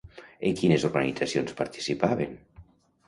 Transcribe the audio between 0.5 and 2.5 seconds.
quines organitzacions participaven?